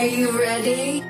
Are 0.00 0.08
you 0.08 0.32
ready? 0.32 1.04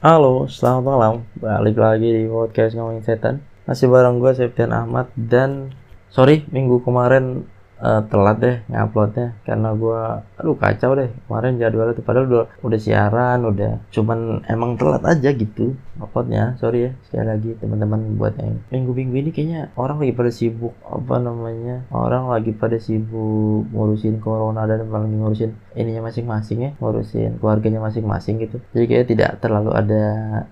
Halo, 0.00 0.48
selamat 0.48 0.80
malam. 0.80 1.28
Balik 1.36 1.76
lagi 1.76 2.08
di 2.08 2.24
podcast 2.24 2.72
ngomongin 2.72 3.04
setan. 3.04 3.44
Masih 3.68 3.92
bareng 3.92 4.16
gue 4.16 4.32
Septian 4.32 4.72
Ahmad 4.72 5.12
dan 5.12 5.76
sorry 6.08 6.48
minggu 6.48 6.80
kemarin 6.80 7.51
eh, 7.82 8.02
telat 8.06 8.36
deh 8.38 8.56
nguploadnya 8.70 9.36
karena 9.42 9.68
gue 9.74 10.00
aduh 10.38 10.56
kacau 10.56 10.94
deh. 10.94 11.10
Kemarin 11.26 11.58
jadwalnya 11.58 11.98
tuh 11.98 12.06
padahal 12.06 12.26
udah 12.30 12.44
udah 12.62 12.80
siaran 12.80 13.38
udah 13.42 13.70
cuman 13.90 14.46
emang 14.46 14.78
telat 14.78 15.02
aja 15.04 15.30
gitu 15.34 15.74
uploadnya. 15.98 16.54
Sorry 16.62 16.88
ya 16.88 16.90
sekali 17.06 17.26
lagi 17.26 17.50
teman-teman 17.58 18.16
buat 18.16 18.34
yang 18.38 18.62
minggu-minggu 18.70 19.14
ini 19.18 19.30
kayaknya 19.34 19.60
orang 19.74 19.98
lagi 20.00 20.12
pada 20.14 20.30
sibuk 20.30 20.74
apa 20.86 21.14
namanya 21.18 21.86
orang 21.92 22.30
lagi 22.30 22.54
pada 22.54 22.78
sibuk 22.78 23.66
ngurusin 23.74 24.22
corona 24.22 24.64
dan 24.64 24.86
lagi 24.88 25.14
ngurusin 25.14 25.50
ininya 25.74 26.08
masing-masing 26.08 26.58
ya 26.62 26.70
ngurusin 26.78 27.40
keluarganya 27.40 27.80
masing-masing 27.82 28.38
gitu. 28.42 28.62
Jadi 28.72 28.84
kayak 28.86 29.06
tidak 29.10 29.30
terlalu 29.42 29.70
ada 29.74 30.04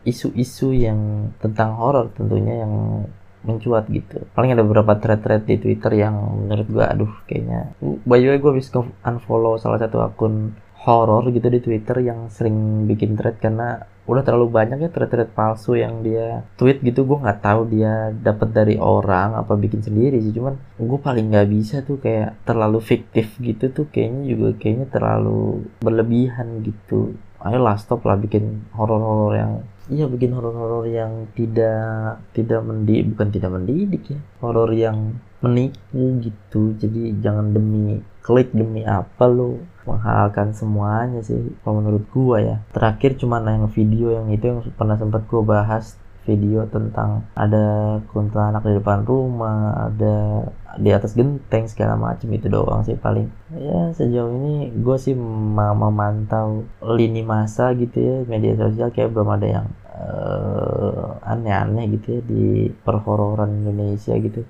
isu-isu 0.02 0.72
yang 0.72 1.30
tentang 1.38 1.76
horor 1.76 2.10
tentunya 2.14 2.64
yang 2.64 3.04
mencuat 3.46 3.88
gitu. 3.88 4.24
Paling 4.36 4.52
ada 4.52 4.62
beberapa 4.64 4.96
thread-thread 4.96 5.48
di 5.48 5.56
Twitter 5.56 5.92
yang 5.96 6.14
menurut 6.44 6.66
gua 6.68 6.92
aduh 6.92 7.12
kayaknya. 7.24 7.72
By 7.80 8.20
the 8.20 8.34
way 8.34 8.38
gua 8.40 8.52
bisa 8.56 8.84
unfollow 9.04 9.56
salah 9.56 9.80
satu 9.80 10.00
akun 10.04 10.54
horor 10.80 11.28
gitu 11.28 11.52
di 11.52 11.60
Twitter 11.60 12.00
yang 12.00 12.32
sering 12.32 12.88
bikin 12.88 13.12
thread 13.12 13.36
karena 13.36 13.84
udah 14.08 14.24
terlalu 14.26 14.48
banyak 14.50 14.78
ya 14.80 14.90
thread-thread 14.90 15.30
palsu 15.36 15.76
yang 15.76 16.00
dia 16.00 16.42
tweet 16.56 16.80
gitu. 16.82 17.04
Gue 17.06 17.20
nggak 17.20 17.44
tahu 17.44 17.68
dia 17.70 18.10
dapat 18.10 18.50
dari 18.50 18.74
orang 18.80 19.36
apa 19.36 19.54
bikin 19.54 19.84
sendiri 19.84 20.18
sih. 20.18 20.34
Cuman 20.34 20.56
gue 20.80 20.98
paling 20.98 21.30
nggak 21.30 21.48
bisa 21.52 21.84
tuh 21.84 22.00
kayak 22.00 22.42
terlalu 22.42 22.80
fiktif 22.80 23.36
gitu 23.38 23.70
tuh. 23.70 23.86
Kayaknya 23.92 24.22
juga 24.34 24.48
kayaknya 24.56 24.86
terlalu 24.90 25.68
berlebihan 25.84 26.64
gitu 26.64 27.14
ayolah 27.40 27.76
stop 27.80 28.04
lah 28.04 28.20
bikin 28.20 28.68
horor-horor 28.76 29.32
yang 29.36 29.52
iya 29.90 30.06
bikin 30.06 30.30
horor-horor 30.36 30.86
yang 30.86 31.26
tidak 31.34 32.22
tidak 32.36 32.60
mendidik 32.62 33.16
bukan 33.16 33.28
tidak 33.34 33.50
mendidik 33.50 34.02
ya. 34.06 34.20
Horor 34.38 34.70
yang 34.70 35.18
menipu 35.40 36.20
gitu. 36.20 36.76
Jadi 36.76 37.16
jangan 37.18 37.50
demi 37.50 37.98
klik 38.20 38.52
demi 38.52 38.84
apa 38.84 39.24
lo 39.26 39.58
menghalalkan 39.88 40.52
semuanya 40.52 41.24
sih 41.24 41.40
kalau 41.64 41.80
menurut 41.82 42.04
gua 42.12 42.36
ya. 42.38 42.56
Terakhir 42.70 43.16
cuma 43.18 43.42
yang 43.42 43.66
video 43.72 44.14
yang 44.14 44.28
itu 44.30 44.44
yang 44.46 44.60
pernah 44.76 44.94
sempat 45.00 45.26
gua 45.26 45.42
bahas 45.42 45.96
video 46.28 46.68
tentang 46.68 47.24
ada 47.32 47.96
kuntilanak 48.12 48.62
di 48.62 48.76
depan 48.76 49.08
rumah 49.08 49.88
ada 49.88 50.46
di 50.78 50.90
atas 50.92 51.16
genteng 51.16 51.66
segala 51.66 51.98
macam 51.98 52.30
itu 52.30 52.46
doang 52.46 52.84
sih 52.86 52.94
paling. 52.94 53.26
Ya 53.56 53.90
sejauh 53.96 54.30
ini 54.36 54.70
gue 54.70 54.96
sih 55.00 55.16
ma- 55.18 55.74
memantau 55.74 56.68
lini 56.84 57.24
masa 57.26 57.72
gitu 57.74 57.98
ya 57.98 58.16
media 58.28 58.54
sosial 58.54 58.92
kayak 58.94 59.10
belum 59.10 59.28
ada 59.34 59.46
yang 59.48 59.66
eh, 59.90 61.08
aneh-aneh 61.26 61.84
gitu 61.98 62.06
ya 62.18 62.20
di 62.22 62.70
perhororan 62.70 63.64
Indonesia 63.64 64.14
gitu. 64.14 64.46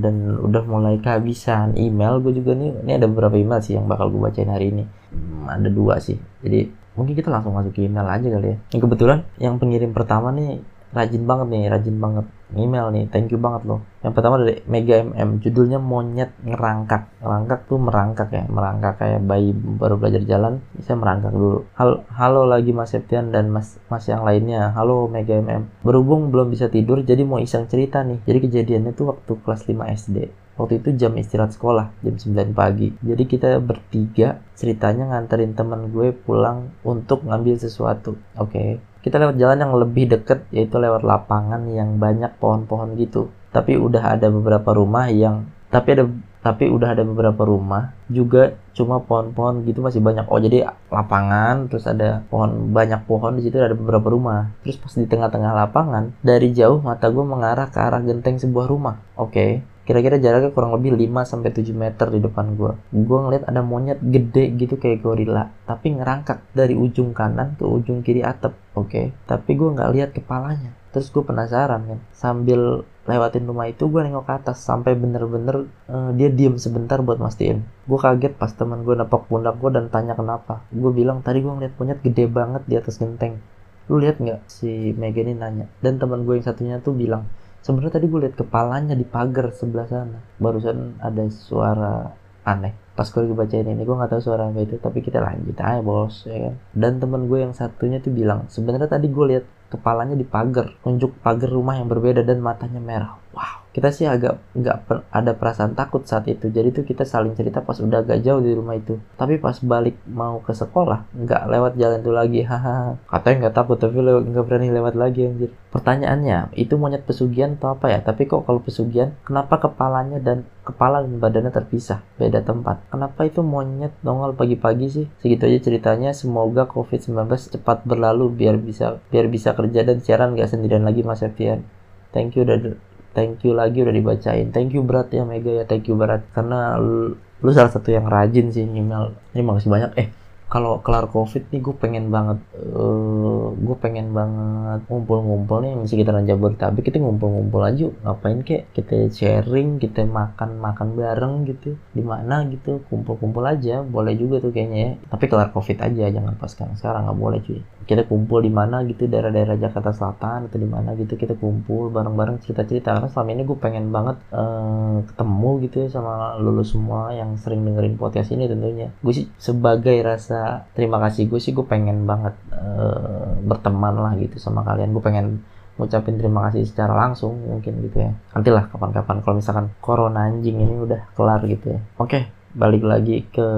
Dan 0.00 0.40
udah 0.42 0.62
mulai 0.66 0.98
kehabisan 0.98 1.78
email 1.78 2.18
gue 2.18 2.34
juga 2.34 2.58
nih. 2.58 2.82
Ini 2.82 2.92
ada 2.98 3.06
beberapa 3.06 3.38
email 3.38 3.62
sih 3.62 3.78
yang 3.78 3.86
bakal 3.86 4.10
gue 4.10 4.18
bacain 4.18 4.50
hari 4.50 4.74
ini. 4.74 4.84
Hmm, 5.14 5.46
ada 5.46 5.70
dua 5.70 6.02
sih. 6.02 6.18
Jadi 6.42 6.66
mungkin 6.98 7.14
kita 7.14 7.30
langsung 7.30 7.54
masuk 7.54 7.74
ke 7.74 7.86
email 7.86 8.06
aja 8.06 8.26
kali 8.26 8.54
ya. 8.54 8.56
Yang 8.74 8.82
kebetulan 8.90 9.18
yang 9.38 9.54
pengirim 9.62 9.94
pertama 9.94 10.34
nih 10.34 10.58
rajin 10.94 11.26
banget 11.26 11.46
nih 11.50 11.62
rajin 11.68 11.96
banget. 11.98 12.26
Email 12.54 12.86
nih 12.94 13.04
thank 13.10 13.34
you 13.34 13.40
banget 13.42 13.66
loh. 13.66 13.82
Yang 14.06 14.12
pertama 14.14 14.38
dari 14.38 14.62
Mega 14.70 15.02
MM 15.02 15.42
judulnya 15.42 15.82
monyet 15.82 16.30
ngerangkak. 16.46 17.18
Ngerangkak 17.18 17.60
tuh 17.66 17.78
merangkak 17.82 18.28
ya 18.30 18.44
merangkak 18.46 18.94
kayak 19.02 19.20
bayi 19.26 19.50
baru 19.52 19.98
belajar 19.98 20.22
jalan. 20.22 20.62
Saya 20.78 20.94
merangkak 20.94 21.34
dulu. 21.34 21.66
Halo, 21.74 22.06
halo 22.14 22.46
lagi 22.46 22.70
Mas 22.70 22.94
Septian 22.94 23.34
dan 23.34 23.50
Mas 23.50 23.82
Mas 23.90 24.06
yang 24.06 24.22
lainnya. 24.22 24.70
Halo 24.70 25.10
Mega 25.10 25.34
MM 25.34 25.82
berhubung 25.82 26.30
belum 26.30 26.54
bisa 26.54 26.70
tidur 26.70 27.02
jadi 27.02 27.26
mau 27.26 27.42
iseng 27.42 27.66
cerita 27.66 28.06
nih. 28.06 28.22
Jadi 28.22 28.38
kejadiannya 28.46 28.94
tuh 28.94 29.10
waktu 29.10 29.32
kelas 29.42 29.66
5 29.66 29.98
SD 29.98 30.44
Waktu 30.54 30.78
itu 30.78 30.94
jam 30.94 31.18
istirahat 31.18 31.50
sekolah, 31.50 31.90
jam 31.98 32.14
9 32.14 32.54
pagi. 32.54 32.94
Jadi 33.02 33.26
kita 33.26 33.58
bertiga 33.58 34.38
ceritanya 34.54 35.10
nganterin 35.10 35.58
teman 35.58 35.90
gue 35.90 36.14
pulang 36.14 36.70
untuk 36.86 37.26
ngambil 37.26 37.58
sesuatu. 37.58 38.14
Oke. 38.38 38.78
Kita 39.04 39.20
lewat 39.20 39.36
jalan 39.36 39.60
yang 39.60 39.76
lebih 39.76 40.08
deket, 40.08 40.48
yaitu 40.48 40.80
lewat 40.80 41.04
lapangan 41.04 41.68
yang 41.68 42.00
banyak 42.00 42.32
pohon-pohon 42.40 42.96
gitu. 42.96 43.28
Tapi 43.52 43.76
udah 43.76 44.16
ada 44.16 44.32
beberapa 44.32 44.72
rumah 44.72 45.12
yang 45.12 45.44
tapi 45.68 45.98
ada 45.98 46.06
tapi 46.44 46.68
udah 46.68 46.92
ada 46.94 47.02
beberapa 47.02 47.42
rumah 47.48 47.96
juga 48.06 48.54
cuma 48.76 49.00
pohon-pohon 49.00 49.64
gitu 49.64 49.80
masih 49.80 50.04
banyak. 50.04 50.28
Oh 50.28 50.36
jadi 50.36 50.70
lapangan 50.92 51.72
terus 51.72 51.88
ada 51.88 52.20
pohon 52.28 52.68
banyak 52.72 53.04
pohon 53.08 53.40
di 53.40 53.48
situ 53.48 53.60
ada 53.60 53.76
beberapa 53.76 54.08
rumah. 54.12 54.52
Terus 54.64 54.76
pas 54.80 54.92
di 54.92 55.08
tengah-tengah 55.08 55.52
lapangan 55.52 56.16
dari 56.24 56.52
jauh 56.52 56.80
mata 56.80 57.08
gue 57.08 57.24
mengarah 57.24 57.68
ke 57.68 57.80
arah 57.80 58.00
genteng 58.04 58.40
sebuah 58.40 58.68
rumah. 58.68 59.00
Oke 59.16 59.73
kira-kira 59.84 60.16
jaraknya 60.20 60.50
kurang 60.50 60.72
lebih 60.76 60.96
5 60.96 61.24
sampai 61.28 61.52
7 61.52 61.70
meter 61.76 62.06
di 62.08 62.20
depan 62.24 62.56
gua. 62.56 62.72
Gua 62.90 63.28
ngeliat 63.28 63.44
ada 63.48 63.60
monyet 63.60 64.00
gede 64.00 64.56
gitu 64.56 64.80
kayak 64.80 65.04
gorila, 65.04 65.48
tapi 65.68 65.94
ngerangkak 65.96 66.44
dari 66.56 66.72
ujung 66.72 67.12
kanan 67.12 67.56
ke 67.60 67.64
ujung 67.64 68.00
kiri 68.00 68.24
atap, 68.24 68.56
oke. 68.76 69.12
Tapi 69.28 69.50
gua 69.56 69.76
nggak 69.76 69.90
lihat 69.92 70.10
kepalanya. 70.16 70.72
Terus 70.94 71.10
gue 71.10 71.26
penasaran 71.26 71.90
kan, 71.90 71.98
sambil 72.14 72.86
lewatin 73.02 73.50
rumah 73.50 73.66
itu 73.66 73.90
gue 73.90 73.98
nengok 73.98 74.30
ke 74.30 74.32
atas 74.38 74.62
sampai 74.62 74.94
bener-bener 74.94 75.66
eh, 75.90 76.10
dia 76.14 76.30
diem 76.30 76.54
sebentar 76.54 77.02
buat 77.02 77.18
mastiin. 77.18 77.66
Gue 77.90 77.98
kaget 77.98 78.38
pas 78.38 78.54
teman 78.54 78.86
gue 78.86 78.94
nepok 78.94 79.26
pundak 79.26 79.58
gue 79.58 79.74
dan 79.74 79.90
tanya 79.90 80.14
kenapa. 80.14 80.62
Gue 80.70 80.94
bilang 80.94 81.18
tadi 81.26 81.42
gue 81.42 81.50
ngeliat 81.50 81.74
monyet 81.82 81.98
gede 81.98 82.30
banget 82.30 82.62
di 82.70 82.78
atas 82.78 83.02
genteng. 83.02 83.42
Lu 83.90 83.98
lihat 83.98 84.22
nggak 84.22 84.46
si 84.46 84.94
Mega 84.94 85.18
ini 85.26 85.34
nanya. 85.34 85.66
Dan 85.82 85.98
teman 85.98 86.22
gue 86.22 86.38
yang 86.38 86.46
satunya 86.46 86.78
tuh 86.78 86.94
bilang 86.94 87.26
sebenarnya 87.64 87.96
tadi 87.96 88.06
gue 88.12 88.20
lihat 88.28 88.36
kepalanya 88.36 88.92
di 88.92 89.08
pagar 89.08 89.48
sebelah 89.56 89.88
sana. 89.88 90.20
Barusan 90.36 91.00
ada 91.00 91.24
suara 91.32 92.12
aneh. 92.44 92.76
Pas 92.94 93.08
gue 93.08 93.24
lagi 93.24 93.34
bacain 93.34 93.66
ini 93.66 93.82
gue 93.82 93.96
nggak 93.96 94.12
tahu 94.12 94.22
suara 94.22 94.52
apa 94.52 94.60
itu 94.62 94.78
tapi 94.78 95.02
kita 95.02 95.18
lanjut 95.18 95.56
aja 95.58 95.80
bos 95.82 96.28
ya 96.28 96.46
kan? 96.46 96.54
Dan 96.76 97.02
temen 97.02 97.26
gue 97.26 97.42
yang 97.42 97.56
satunya 97.56 97.98
tuh 97.98 98.14
bilang 98.14 98.46
sebenarnya 98.52 98.86
tadi 98.86 99.10
gue 99.10 99.24
lihat 99.34 99.44
kepalanya 99.72 100.14
di 100.14 100.22
pagar 100.22 100.78
tunjuk 100.84 101.18
pagar 101.18 101.50
rumah 101.50 101.74
yang 101.74 101.90
berbeda 101.90 102.22
dan 102.22 102.38
matanya 102.38 102.78
merah 102.78 103.23
wow. 103.34 103.66
Kita 103.74 103.90
sih 103.90 104.06
agak 104.06 104.38
nggak 104.54 104.76
per- 104.86 105.02
ada 105.10 105.34
perasaan 105.34 105.74
takut 105.74 106.06
saat 106.06 106.30
itu. 106.30 106.46
Jadi 106.46 106.70
tuh 106.70 106.84
kita 106.86 107.02
saling 107.02 107.34
cerita 107.34 107.58
pas 107.58 107.74
udah 107.82 108.06
agak 108.06 108.22
jauh 108.22 108.38
di 108.38 108.54
rumah 108.54 108.78
itu. 108.78 109.02
Tapi 109.18 109.42
pas 109.42 109.58
balik 109.58 109.98
mau 110.06 110.38
ke 110.38 110.54
sekolah 110.54 111.10
nggak 111.10 111.42
lewat 111.50 111.72
jalan 111.74 111.98
itu 111.98 112.12
lagi. 112.14 112.40
Haha 112.46 112.94
katanya 113.10 113.36
nggak 113.50 113.56
takut 113.58 113.76
tapi 113.82 113.98
nggak 113.98 114.44
berani 114.46 114.70
lewat 114.70 114.94
lagi 114.94 115.26
anjir. 115.26 115.50
Pertanyaannya 115.74 116.54
itu 116.54 116.78
monyet 116.78 117.02
pesugihan 117.02 117.58
atau 117.58 117.74
apa 117.74 117.90
ya? 117.90 117.98
Tapi 117.98 118.30
kok 118.30 118.46
kalau 118.46 118.62
pesugihan 118.62 119.10
kenapa 119.26 119.58
kepalanya 119.58 120.22
dan 120.22 120.46
kepala 120.62 121.02
dan 121.02 121.18
badannya 121.18 121.50
terpisah? 121.50 121.98
Beda 122.14 122.46
tempat. 122.46 122.78
Kenapa 122.94 123.26
itu 123.26 123.42
monyet 123.42 123.90
nongol 124.06 124.38
pagi-pagi 124.38 124.86
sih? 124.86 125.06
Segitu 125.18 125.50
aja 125.50 125.58
ceritanya. 125.58 126.14
Semoga 126.14 126.70
covid-19 126.70 127.58
cepat 127.58 127.82
berlalu 127.82 128.30
biar 128.30 128.54
bisa 128.54 129.02
biar 129.10 129.26
bisa 129.26 129.50
kerja 129.58 129.82
dan 129.82 129.98
siaran 129.98 130.38
nggak 130.38 130.46
sendirian 130.46 130.86
lagi 130.86 131.02
mas 131.02 131.24
Septian. 131.24 131.66
Thank 132.14 132.38
you 132.38 132.46
udah 132.46 132.93
thank 133.14 133.40
you 133.46 133.54
lagi 133.56 133.80
udah 133.80 133.94
dibacain. 133.94 134.50
Thank 134.50 134.74
you 134.74 134.82
berat 134.82 135.08
ya 135.14 135.22
Mega 135.24 135.62
ya. 135.62 135.64
Thank 135.64 135.88
you 135.88 135.94
berat 135.96 136.26
karena 136.34 136.76
lu, 136.76 137.16
lu 137.16 137.50
salah 137.54 137.70
satu 137.72 137.88
yang 137.94 138.10
rajin 138.10 138.50
sih 138.50 138.66
email. 138.66 139.14
Ini 139.32 139.40
makasih 139.46 139.70
banyak. 139.70 139.92
Eh 139.96 140.08
kalau 140.44 140.78
kelar 140.84 141.10
covid 141.10 141.50
nih 141.50 141.58
gue 141.58 141.74
pengen 141.74 142.14
banget 142.14 142.38
eh 142.54 143.48
gue 143.58 143.76
pengen 143.80 144.14
banget 144.14 144.86
ngumpul-ngumpul 144.86 145.64
nih 145.64 145.72
masih 145.74 145.96
kita 146.02 146.14
Jabodetabek. 146.14 146.84
Kita 146.84 147.00
ngumpul-ngumpul 147.00 147.62
aja 147.64 147.88
ngapain 148.04 148.44
kek? 148.44 148.70
Kita 148.76 149.08
sharing 149.08 149.80
kita 149.80 150.04
makan 150.04 150.60
makan 150.60 150.98
bareng 150.98 151.48
gitu. 151.48 151.78
Di 151.96 152.02
mana 152.04 152.44
gitu? 152.50 152.84
Kumpul-kumpul 152.90 153.42
aja. 153.46 153.80
Boleh 153.82 154.14
juga 154.18 154.44
tuh 154.44 154.52
kayaknya 154.52 154.78
ya. 154.78 154.92
Tapi 155.10 155.24
kelar 155.30 155.50
covid 155.54 155.78
aja 155.80 156.04
jangan 156.10 156.34
pas 156.36 156.50
sekarang. 156.52 156.76
Sekarang 156.76 157.08
nggak 157.08 157.18
boleh 157.18 157.40
cuy 157.42 157.62
kita 157.84 158.08
kumpul 158.08 158.40
di 158.40 158.48
mana 158.48 158.80
gitu 158.88 159.04
daerah-daerah 159.04 159.60
Jakarta 159.60 159.92
Selatan 159.92 160.48
atau 160.48 160.58
di 160.58 160.68
mana 160.68 160.96
gitu 160.96 161.14
kita 161.14 161.36
kumpul 161.36 161.92
bareng-bareng 161.92 162.40
cerita-cerita. 162.40 162.96
Karena 162.96 163.08
selama 163.12 163.30
ini 163.36 163.42
gue 163.44 163.58
pengen 163.60 163.92
banget 163.92 164.16
eh, 164.32 164.96
ketemu 165.12 165.50
gitu 165.68 165.76
ya 165.84 165.88
sama 165.92 166.40
lulus 166.40 166.72
semua 166.72 167.12
yang 167.12 167.36
sering 167.36 167.62
dengerin 167.62 168.00
podcast 168.00 168.32
ini 168.32 168.48
tentunya. 168.48 168.88
Gue 169.04 169.12
sih 169.12 169.26
sebagai 169.36 169.94
rasa 170.00 170.64
terima 170.72 170.96
kasih 171.04 171.28
gue 171.28 171.40
sih 171.40 171.52
gue 171.52 171.64
pengen 171.68 172.08
banget 172.08 172.34
eh, 172.50 173.28
berteman 173.44 173.94
lah 174.00 174.12
gitu 174.16 174.40
sama 174.40 174.64
kalian. 174.64 174.90
Gue 174.96 175.04
pengen 175.04 175.44
ngucapin 175.74 176.16
terima 176.16 176.48
kasih 176.48 176.64
secara 176.64 176.94
langsung 176.96 177.36
mungkin 177.44 177.84
gitu 177.84 178.00
ya. 178.00 178.12
Nantilah 178.32 178.70
kapan-kapan 178.70 179.16
kalau 179.20 179.36
misalkan 179.38 179.66
corona 179.84 180.30
anjing 180.30 180.56
ini 180.58 180.74
udah 180.80 181.12
kelar 181.12 181.44
gitu 181.44 181.76
ya. 181.76 181.80
Oke 182.00 182.44
balik 182.54 182.86
lagi 182.86 183.26
ke 183.34 183.48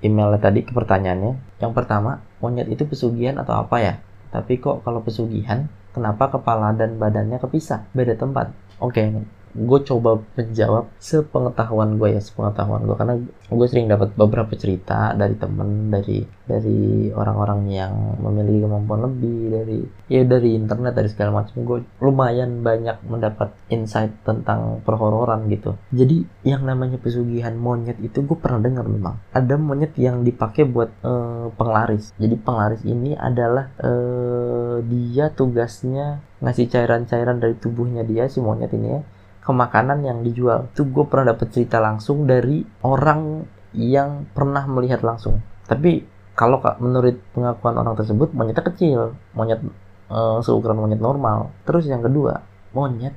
emailnya 0.00 0.40
tadi 0.40 0.64
ke 0.64 0.72
pertanyaannya. 0.72 1.60
Yang 1.60 1.72
pertama 1.76 2.24
monyet 2.44 2.68
itu 2.68 2.84
pesugihan 2.84 3.40
atau 3.40 3.56
apa 3.56 3.80
ya? 3.80 3.94
Tapi 4.28 4.60
kok 4.60 4.84
kalau 4.84 5.00
pesugihan 5.00 5.72
kenapa 5.96 6.28
kepala 6.28 6.76
dan 6.76 7.00
badannya 7.00 7.40
kepisah? 7.40 7.88
Beda 7.96 8.12
tempat. 8.20 8.52
Oke. 8.84 9.00
okay, 9.00 9.24
gue 9.54 9.80
coba 9.86 10.18
menjawab 10.34 10.90
sepengetahuan 10.98 11.94
gue 11.96 12.18
ya 12.18 12.20
sepengetahuan 12.20 12.82
gue 12.84 12.96
karena 12.98 13.14
gue 13.54 13.66
sering 13.70 13.86
dapat 13.86 14.10
beberapa 14.18 14.50
cerita 14.58 15.14
dari 15.14 15.38
temen 15.38 15.94
dari 15.94 16.26
dari 16.44 17.08
orang-orang 17.08 17.60
yang 17.72 17.92
memiliki 18.20 18.66
kemampuan 18.66 19.00
lebih 19.08 19.38
dari 19.48 19.78
ya 20.12 20.22
dari 20.26 20.58
internet 20.58 20.92
dari 20.92 21.08
segala 21.08 21.40
macam. 21.40 21.56
Gue 21.64 21.78
lumayan 22.04 22.60
banyak 22.60 23.00
mendapat 23.08 23.56
insight 23.72 24.12
tentang 24.26 24.84
perhororan 24.84 25.48
gitu. 25.48 25.78
Jadi 25.94 26.26
yang 26.44 26.68
namanya 26.68 27.00
pesugihan 27.00 27.56
monyet 27.56 27.96
itu 28.04 28.20
gue 28.20 28.36
pernah 28.36 28.60
dengar 28.60 28.84
memang. 28.84 29.16
Ada 29.32 29.56
monyet 29.56 29.96
yang 29.96 30.20
dipakai 30.26 30.68
buat 30.68 30.92
uh, 31.00 31.48
penglaris. 31.56 32.12
Jadi 32.20 32.36
penglaris 32.36 32.84
ini 32.84 33.16
adalah 33.16 33.72
uh, 33.80 34.84
dia 34.84 35.32
tugasnya 35.32 36.20
ngasih 36.44 36.68
cairan-cairan 36.68 37.40
dari 37.40 37.56
tubuhnya 37.56 38.04
dia 38.04 38.28
si 38.28 38.36
monyet 38.36 38.68
ini 38.76 38.88
ya 38.92 39.00
ke 39.44 39.52
makanan 39.52 40.00
yang 40.00 40.24
dijual. 40.24 40.72
Itu 40.72 40.88
gue 40.88 41.04
pernah 41.04 41.36
dapet 41.36 41.52
cerita 41.52 41.76
langsung 41.78 42.24
dari 42.24 42.64
orang 42.80 43.44
yang 43.76 44.24
pernah 44.32 44.64
melihat 44.64 45.04
langsung. 45.04 45.44
Tapi 45.68 46.00
kalau 46.32 46.58
menurut 46.80 47.20
pengakuan 47.36 47.76
orang 47.76 47.94
tersebut 47.94 48.32
monyetnya 48.32 48.64
kecil, 48.64 49.14
monyet 49.36 49.60
uh, 50.08 50.40
seukuran 50.40 50.80
monyet 50.80 50.98
normal. 50.98 51.52
Terus 51.68 51.84
yang 51.86 52.00
kedua, 52.00 52.40
monyet 52.72 53.12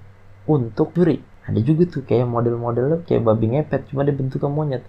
untuk 0.45 0.91
curi. 0.91 1.23
Ada 1.47 1.63
juga 1.63 1.87
tuh 1.87 2.03
kayak 2.03 2.27
model-modelnya 2.27 3.07
kayak 3.07 3.23
babi 3.23 3.55
ngepet, 3.55 3.87
cuma 3.89 4.03
dia 4.03 4.11
bentuknya 4.11 4.51
monyet. 4.51 4.83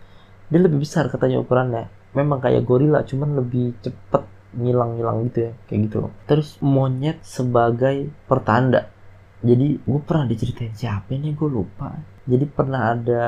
Dia 0.50 0.58
lebih 0.58 0.82
besar 0.82 1.06
katanya 1.06 1.38
ukurannya. 1.38 1.86
Memang 2.18 2.42
kayak 2.42 2.66
gorila, 2.66 3.06
cuman 3.06 3.38
lebih 3.38 3.78
cepet 3.78 4.26
ngilang-ngilang 4.58 5.28
gitu 5.30 5.38
ya, 5.48 5.52
kayak 5.70 5.80
gitu. 5.86 5.96
Terus 6.26 6.58
monyet 6.58 7.22
sebagai 7.22 8.10
pertanda 8.26 8.90
jadi 9.38 9.78
gue 9.78 10.00
pernah 10.02 10.26
diceritain 10.26 10.74
siapa 10.74 11.14
nih 11.14 11.30
gue 11.38 11.46
lupa. 11.46 11.94
Jadi 12.28 12.44
pernah 12.44 12.92
ada 12.92 13.24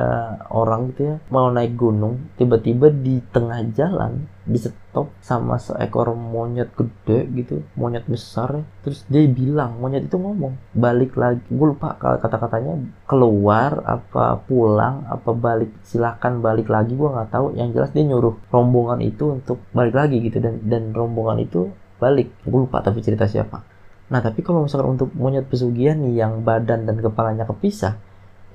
orang 0.52 0.92
gitu 0.92 1.08
ya 1.08 1.16
mau 1.32 1.48
naik 1.48 1.72
gunung 1.72 2.34
tiba-tiba 2.36 2.92
di 2.92 3.22
tengah 3.32 3.64
jalan 3.72 4.28
di 4.44 4.60
stop 4.60 5.08
sama 5.24 5.56
seekor 5.56 6.12
monyet 6.18 6.74
gede 6.76 7.30
gitu 7.32 7.62
monyet 7.78 8.04
besar 8.10 8.60
ya. 8.60 8.64
Terus 8.82 9.06
dia 9.06 9.22
bilang 9.30 9.78
monyet 9.78 10.10
itu 10.10 10.18
ngomong 10.18 10.58
balik 10.74 11.14
lagi. 11.14 11.40
Gue 11.46 11.72
lupa 11.72 11.94
kata-katanya 11.94 12.74
keluar 13.06 13.78
apa 13.86 14.42
pulang 14.44 15.06
apa 15.06 15.30
balik 15.30 15.70
silahkan 15.86 16.42
balik 16.42 16.66
lagi. 16.66 16.92
Gue 16.98 17.06
nggak 17.06 17.30
tahu. 17.30 17.54
Yang 17.54 17.78
jelas 17.78 17.90
dia 17.94 18.04
nyuruh 18.04 18.34
rombongan 18.50 18.98
itu 19.00 19.38
untuk 19.38 19.62
balik 19.70 19.94
lagi 19.94 20.18
gitu. 20.26 20.42
Dan 20.42 20.66
dan 20.66 20.90
rombongan 20.90 21.38
itu 21.38 21.70
balik. 22.02 22.34
Gue 22.42 22.66
lupa 22.66 22.82
tapi 22.82 22.98
cerita 22.98 23.30
siapa 23.30 23.79
Nah, 24.10 24.18
tapi 24.18 24.42
kalau 24.42 24.66
misalkan 24.66 24.98
untuk 24.98 25.14
monyet 25.14 25.46
pesugihan 25.46 25.94
nih 26.02 26.26
yang 26.26 26.42
badan 26.42 26.82
dan 26.82 26.98
kepalanya 26.98 27.46
kepisah, 27.46 27.94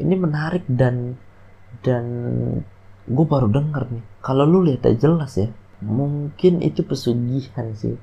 ini 0.03 0.13
menarik 0.19 0.67
dan 0.67 1.15
dan 1.79 2.05
gue 3.07 3.25
baru 3.25 3.47
denger 3.47 3.87
nih. 3.87 4.03
Kalau 4.19 4.43
lu 4.43 4.67
lihat 4.67 4.83
aja 4.83 5.07
jelas 5.07 5.39
ya, 5.39 5.47
mungkin 5.79 6.59
itu 6.59 6.83
pesugihan 6.83 7.71
sih. 7.71 7.95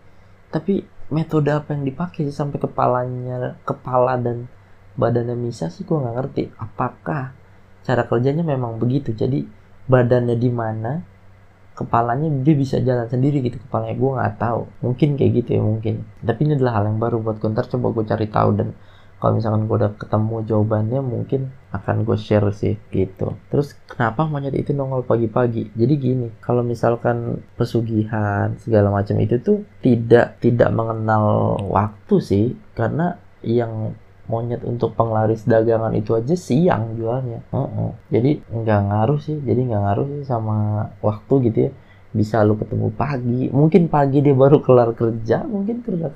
Tapi 0.48 0.80
metode 1.12 1.52
apa 1.52 1.76
yang 1.76 1.84
dipakai 1.84 2.24
sih 2.24 2.32
sampai 2.32 2.56
kepalanya, 2.56 3.60
kepala 3.68 4.16
dan 4.16 4.48
badannya 4.96 5.36
misah 5.36 5.68
sih 5.68 5.84
gue 5.84 5.92
nggak 5.92 6.16
ngerti. 6.16 6.42
Apakah 6.56 7.36
cara 7.84 8.02
kerjanya 8.08 8.40
memang 8.40 8.80
begitu? 8.80 9.12
Jadi 9.12 9.44
badannya 9.84 10.40
di 10.40 10.50
mana, 10.52 11.04
kepalanya 11.72 12.28
dia 12.44 12.54
bisa 12.56 12.78
jalan 12.80 13.08
sendiri 13.08 13.40
gitu. 13.44 13.56
Kepalanya 13.68 13.96
gue 13.96 14.10
nggak 14.16 14.34
tahu. 14.38 14.62
Mungkin 14.84 15.08
kayak 15.18 15.32
gitu 15.42 15.50
ya 15.58 15.62
mungkin. 15.62 15.94
Tapi 16.20 16.40
ini 16.44 16.52
adalah 16.56 16.80
hal 16.80 16.84
yang 16.92 16.98
baru 17.00 17.20
buat 17.20 17.40
gue 17.40 17.50
coba 17.50 17.86
gue 17.92 18.04
cari 18.08 18.26
tahu 18.28 18.50
dan 18.56 18.68
kalau 19.22 19.38
misalkan 19.38 19.70
gue 19.70 19.76
udah 19.78 19.94
ketemu 19.94 20.36
jawabannya 20.50 20.98
mungkin 20.98 21.54
akan 21.70 22.02
gue 22.02 22.18
share 22.18 22.50
sih 22.50 22.74
gitu. 22.90 23.38
Terus 23.54 23.78
kenapa 23.86 24.26
monyet 24.26 24.50
itu 24.58 24.74
nongol 24.74 25.06
pagi-pagi? 25.06 25.70
Jadi 25.78 25.94
gini 25.94 26.26
kalau 26.42 26.66
misalkan 26.66 27.38
pesugihan 27.54 28.58
segala 28.58 28.90
macam 28.90 29.14
itu 29.22 29.38
tuh 29.38 29.62
tidak 29.78 30.42
tidak 30.42 30.74
mengenal 30.74 31.54
waktu 31.70 32.18
sih. 32.18 32.44
Karena 32.74 33.14
yang 33.46 33.94
monyet 34.30 34.62
untuk 34.62 34.94
penglaris 34.94 35.42
dagangan 35.44 35.90
itu 35.98 36.14
aja 36.14 36.34
siang 36.38 36.94
jualnya. 36.94 37.42
Uh 37.50 37.66
-uh. 37.66 37.90
jadi 38.12 38.38
nggak 38.46 38.80
ngaruh 38.90 39.18
sih 39.18 39.38
jadi 39.42 39.60
nggak 39.66 39.82
ngaruh 39.82 40.06
sih 40.18 40.22
sama 40.26 40.88
waktu 41.02 41.34
gitu 41.50 41.58
ya. 41.68 41.72
Bisa 42.12 42.44
lu 42.44 42.60
ketemu 42.60 42.92
pagi 42.92 43.48
mungkin 43.48 43.88
pagi 43.88 44.20
dia 44.20 44.36
baru 44.36 44.60
kelar 44.60 44.92
kerja 44.92 45.48
mungkin 45.48 45.80
kerja 45.80 46.12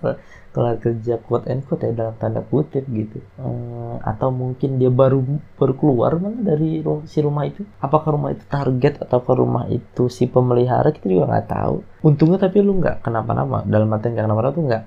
kelar 0.53 0.77
kerja 0.81 1.21
quote 1.21 1.49
and 1.53 1.65
quote 1.65 1.85
ya 1.85 1.93
dalam 1.97 2.17
tanda 2.21 2.45
kutip 2.45 2.85
gitu. 2.89 3.21
Hmm, 3.41 4.01
atau 4.05 4.29
mungkin 4.29 4.77
dia 4.77 4.93
baru 4.93 5.25
baru 5.57 5.73
keluar 5.77 6.21
mana 6.21 6.41
dari 6.41 6.85
si 7.09 7.19
rumah 7.25 7.49
itu? 7.49 7.65
Apakah 7.81 8.17
rumah 8.17 8.37
itu 8.37 8.45
target 8.45 9.01
atau 9.05 9.25
ke 9.25 9.33
rumah 9.37 9.69
itu 9.73 10.09
si 10.13 10.29
pemelihara 10.29 10.93
kita 10.93 11.09
juga 11.09 11.33
nggak 11.33 11.49
tahu. 11.49 11.77
Untungnya 12.05 12.39
tapi 12.45 12.61
lu 12.61 12.77
nggak 12.77 13.05
kenapa-napa 13.05 13.65
dalam 13.65 13.89
artian 13.93 14.13
nggak 14.17 14.27
kenapa-napa 14.29 14.53
tuh 14.53 14.65
nggak 14.65 14.83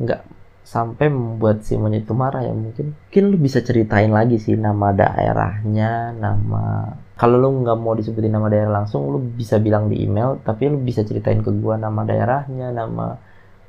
nggak 0.00 0.20
sampai 0.64 1.12
membuat 1.12 1.60
si 1.60 1.76
monyet 1.76 2.08
itu 2.08 2.16
marah 2.16 2.40
ya 2.40 2.56
mungkin 2.56 2.96
mungkin 2.96 3.24
lu 3.28 3.36
bisa 3.36 3.60
ceritain 3.60 4.08
lagi 4.08 4.40
sih 4.40 4.56
nama 4.56 4.96
daerahnya 4.96 6.16
nama 6.16 6.88
kalau 7.20 7.36
lu 7.36 7.60
nggak 7.60 7.76
mau 7.76 7.92
disebutin 7.92 8.32
nama 8.32 8.48
daerah 8.48 8.82
langsung 8.82 9.12
lu 9.12 9.20
bisa 9.20 9.60
bilang 9.60 9.92
di 9.92 10.00
email 10.00 10.40
tapi 10.40 10.72
lu 10.72 10.80
bisa 10.80 11.04
ceritain 11.04 11.44
ke 11.44 11.52
gua 11.52 11.76
nama 11.76 12.00
daerahnya 12.02 12.72
nama 12.72 13.20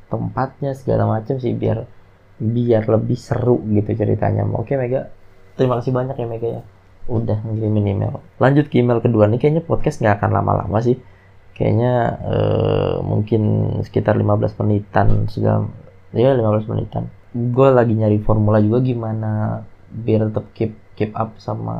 tempatnya 0.08 0.72
segala 0.72 1.04
macam 1.20 1.36
sih 1.36 1.52
biar 1.52 1.84
biar 2.40 2.84
lebih 2.92 3.16
seru 3.16 3.64
gitu 3.72 3.96
ceritanya. 3.96 4.44
Oke 4.56 4.76
Mega. 4.76 5.08
Terima 5.56 5.80
kasih 5.80 5.96
banyak 5.96 6.16
ya 6.20 6.28
Mega 6.28 6.48
ya. 6.60 6.62
Udah 7.08 7.40
ngirimin 7.48 7.96
email. 7.96 8.20
Lanjut 8.42 8.68
ke 8.68 8.84
email 8.84 9.00
kedua 9.00 9.30
nih 9.30 9.40
kayaknya 9.40 9.64
podcast 9.64 10.04
nggak 10.04 10.20
akan 10.20 10.32
lama-lama 10.36 10.78
sih. 10.84 11.00
Kayaknya 11.56 12.20
uh, 12.20 12.96
mungkin 13.00 13.44
sekitar 13.88 14.20
15 14.20 14.60
menitan 14.60 15.32
segala 15.32 15.72
ya 16.16 16.34
15 16.34 16.72
menitan. 16.72 17.12
Gue 17.36 17.70
lagi 17.70 17.94
nyari 17.94 18.18
formula 18.24 18.64
juga 18.64 18.80
gimana 18.80 19.62
biar 19.92 20.32
tetap 20.32 20.50
keep 20.56 20.72
keep 20.96 21.12
up 21.14 21.36
sama 21.38 21.78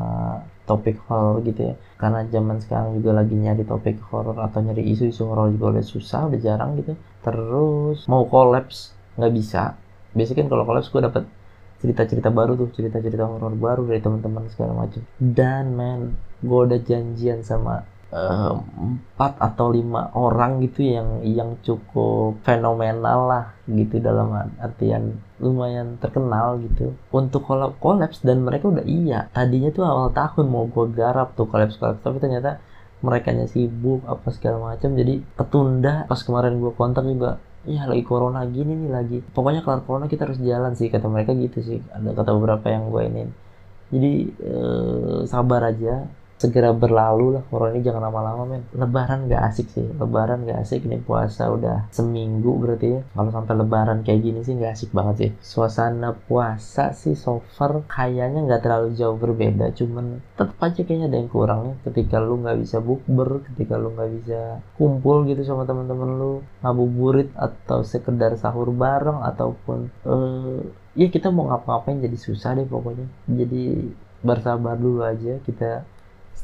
topik 0.68 1.00
horror 1.08 1.40
gitu 1.42 1.72
ya. 1.72 1.74
Karena 1.96 2.22
zaman 2.28 2.60
sekarang 2.60 3.00
juga 3.00 3.16
lagi 3.16 3.32
nyari 3.32 3.64
topik 3.64 3.96
horror 4.12 4.36
atau 4.36 4.60
nyari 4.60 4.84
isu-isu 4.92 5.24
horror 5.24 5.48
juga 5.56 5.80
udah 5.80 5.84
susah 5.84 6.28
udah 6.28 6.40
jarang 6.40 6.76
gitu. 6.76 6.92
Terus 7.24 8.04
mau 8.06 8.28
collapse 8.28 8.92
nggak 9.16 9.32
bisa. 9.32 9.80
Biasanya 10.12 10.44
kan 10.44 10.48
kalau 10.52 10.64
collapse 10.68 10.92
gue 10.92 11.02
dapat 11.02 11.24
cerita-cerita 11.76 12.28
baru 12.32 12.56
tuh 12.56 12.68
cerita-cerita 12.72 13.24
horror 13.24 13.56
baru 13.56 13.88
dari 13.88 14.00
teman-teman 14.04 14.48
segala 14.52 14.84
macam. 14.84 15.00
Dan 15.16 15.72
man 15.72 16.00
gue 16.44 16.60
udah 16.68 16.80
janjian 16.84 17.40
sama 17.40 17.95
empat 18.06 19.32
uh, 19.34 19.42
atau 19.42 19.66
lima 19.74 20.14
orang 20.14 20.62
gitu 20.62 20.86
yang 20.86 21.26
yang 21.26 21.50
cukup 21.66 22.38
fenomenal 22.46 23.26
lah 23.26 23.44
gitu 23.66 23.98
dalam 23.98 24.30
artian 24.62 25.18
lumayan 25.42 25.98
terkenal 25.98 26.62
gitu. 26.62 26.94
Untuk 27.10 27.44
kolab 27.44 27.76
kolaps 27.82 28.22
dan 28.22 28.46
mereka 28.46 28.70
udah 28.70 28.86
iya. 28.86 29.26
Tadinya 29.34 29.74
tuh 29.74 29.84
awal 29.84 30.14
tahun 30.14 30.46
mau 30.46 30.70
gue 30.70 30.86
garap 30.94 31.34
tuh 31.34 31.50
kolaps 31.50 31.76
kolaps 31.76 32.00
tapi 32.06 32.22
ternyata 32.22 32.62
mereka 33.02 33.34
sibuk 33.50 34.00
apa 34.08 34.32
segala 34.32 34.72
macam 34.72 34.96
jadi 34.96 35.20
ketunda 35.36 36.08
pas 36.08 36.20
kemarin 36.24 36.56
gue 36.56 36.72
kontak 36.72 37.04
juga 37.04 37.36
ya 37.68 37.84
lagi 37.84 38.06
corona 38.06 38.46
gini 38.46 38.86
nih 38.86 38.90
lagi. 38.94 39.18
Pokoknya 39.34 39.66
kelar 39.66 39.82
corona 39.82 40.06
kita 40.06 40.30
harus 40.30 40.38
jalan 40.38 40.78
sih 40.78 40.88
kata 40.88 41.10
mereka 41.10 41.34
gitu 41.34 41.58
sih. 41.58 41.82
Ada 41.90 42.14
kata 42.14 42.30
beberapa 42.38 42.66
yang 42.70 42.88
gue 42.94 43.02
ini 43.02 43.22
jadi 43.90 44.12
eh, 44.42 45.18
sabar 45.30 45.70
aja 45.70 46.10
segera 46.36 46.70
berlalu 46.72 47.40
lah. 47.40 47.42
Corona 47.48 47.72
ini 47.76 47.82
jangan 47.84 48.08
lama-lama 48.08 48.44
men. 48.44 48.62
Lebaran 48.76 49.28
gak 49.28 49.42
asik 49.52 49.72
sih. 49.72 49.86
Lebaran 49.96 50.44
gak 50.44 50.62
asik. 50.62 50.84
Ini 50.84 51.00
puasa 51.00 51.48
udah 51.48 51.88
seminggu 51.92 52.52
berarti 52.60 52.88
ya. 52.92 53.00
Kalau 53.16 53.30
sampai 53.32 53.54
lebaran 53.56 54.04
kayak 54.04 54.20
gini 54.22 54.40
sih 54.44 54.54
gak 54.56 54.76
asik 54.76 54.90
banget 54.92 55.14
sih. 55.16 55.30
Suasana 55.40 56.12
puasa 56.12 56.92
sih 56.92 57.16
so 57.16 57.40
far 57.56 57.84
kayaknya 57.88 58.44
nggak 58.44 58.62
terlalu 58.62 58.92
jauh 58.94 59.16
berbeda. 59.16 59.72
Cuman 59.72 60.20
tetap 60.36 60.56
aja 60.60 60.80
kayaknya 60.84 61.06
ada 61.08 61.18
yang 61.18 61.30
kurang 61.32 61.60
ya. 61.64 61.74
Ketika 61.90 62.16
lu 62.20 62.40
nggak 62.44 62.58
bisa 62.60 62.76
bukber 62.84 63.40
ketika 63.52 63.74
lu 63.80 63.96
nggak 63.96 64.10
bisa 64.20 64.40
kumpul 64.76 65.24
gitu 65.24 65.42
sama 65.42 65.64
teman-teman 65.64 66.10
lu 66.20 66.32
ngabuburit 66.60 67.32
atau 67.36 67.80
sekedar 67.80 68.36
sahur 68.36 68.68
bareng 68.70 69.24
ataupun 69.24 69.88
uh, 70.04 70.60
ya 70.92 71.08
kita 71.08 71.32
mau 71.32 71.48
ngapa-ngapain 71.48 72.04
jadi 72.04 72.18
susah 72.18 72.56
deh 72.60 72.68
pokoknya. 72.68 73.06
Jadi 73.24 73.92
bersabar 74.20 74.76
dulu 74.76 75.00
aja. 75.04 75.40
Kita 75.40 75.95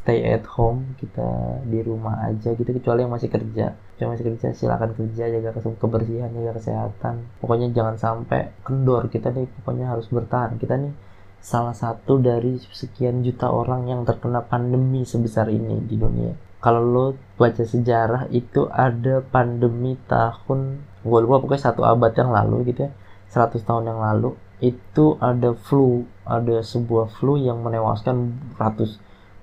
stay 0.02 0.26
at 0.26 0.42
home 0.59 0.99
kita 0.99 1.62
di 1.62 1.78
rumah 1.78 2.26
aja 2.26 2.59
gitu 2.59 2.66
kecuali 2.75 3.06
yang 3.06 3.14
masih 3.14 3.30
kerja. 3.30 3.78
Yang 4.02 4.09
masih 4.11 4.25
kerja 4.35 4.47
silakan 4.50 4.99
kerja 4.99 5.30
jaga 5.30 5.54
kebersihan 5.78 6.35
jaga 6.35 6.59
kesehatan. 6.59 7.23
Pokoknya 7.38 7.71
jangan 7.71 7.94
sampai 7.94 8.50
kendor 8.66 9.06
kita 9.06 9.30
nih 9.30 9.47
pokoknya 9.62 9.94
harus 9.94 10.11
bertahan. 10.11 10.59
Kita 10.59 10.75
nih 10.75 10.90
salah 11.38 11.75
satu 11.75 12.18
dari 12.18 12.59
sekian 12.59 13.23
juta 13.23 13.47
orang 13.47 13.87
yang 13.87 14.02
terkena 14.02 14.42
pandemi 14.42 15.06
sebesar 15.06 15.47
ini 15.54 15.78
di 15.87 15.94
dunia. 15.94 16.35
Kalau 16.59 16.82
lo 16.82 17.06
baca 17.38 17.62
sejarah 17.62 18.26
itu 18.35 18.66
ada 18.71 19.23
pandemi 19.23 19.94
tahun 20.11 20.82
gue 21.02 21.18
lupa 21.23 21.42
pokoknya 21.42 21.75
satu 21.75 21.82
abad 21.82 22.14
yang 22.14 22.30
lalu 22.30 22.71
gitu 22.71 22.87
ya 22.87 22.90
100 23.35 23.59
tahun 23.66 23.90
yang 23.90 23.99
lalu 24.02 24.35
itu 24.62 25.18
ada 25.18 25.54
flu. 25.54 26.06
Ada 26.23 26.62
sebuah 26.62 27.11
flu 27.11 27.35
yang 27.38 27.62
menewaskan 27.66 28.38
ratus 28.59 29.02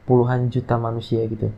puluhan 0.10 0.50
juta 0.50 0.82
manusia 0.82 1.22
gitu. 1.30 1.54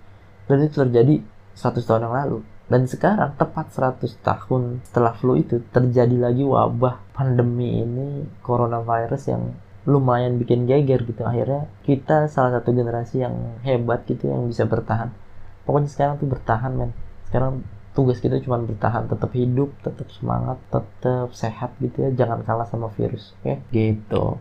Dan 0.51 0.67
itu 0.67 0.75
terjadi 0.83 1.23
100 1.55 1.87
tahun 1.87 2.11
yang 2.11 2.15
lalu. 2.19 2.39
Dan 2.67 2.87
sekarang 2.87 3.39
tepat 3.39 3.71
100 3.71 4.19
tahun 4.19 4.83
setelah 4.83 5.15
flu 5.15 5.39
itu 5.39 5.63
terjadi 5.71 6.19
lagi 6.19 6.43
wabah 6.43 6.99
pandemi 7.15 7.79
ini 7.83 8.27
coronavirus 8.43 9.23
yang 9.31 9.43
lumayan 9.87 10.35
bikin 10.35 10.67
geger 10.67 11.07
gitu. 11.07 11.23
Akhirnya 11.23 11.71
kita 11.87 12.27
salah 12.27 12.59
satu 12.59 12.75
generasi 12.75 13.23
yang 13.23 13.59
hebat 13.63 14.03
gitu 14.07 14.27
yang 14.27 14.47
bisa 14.51 14.67
bertahan. 14.67 15.15
Pokoknya 15.63 15.87
sekarang 15.91 16.15
tuh 16.19 16.27
bertahan 16.27 16.71
men. 16.75 16.91
Sekarang 17.27 17.63
tugas 17.91 18.23
kita 18.23 18.39
cuma 18.39 18.59
bertahan 18.59 19.07
tetap 19.11 19.35
hidup 19.35 19.75
tetap 19.83 20.07
semangat 20.15 20.59
tetap 20.71 21.31
sehat 21.35 21.75
gitu 21.79 22.07
ya. 22.07 22.09
Jangan 22.23 22.43
kalah 22.47 22.67
sama 22.67 22.87
virus 22.95 23.35
okay? 23.43 23.59
gitu 23.71 24.39